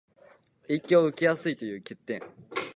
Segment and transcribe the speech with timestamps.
[0.67, 2.21] 影響を受けやすいという欠点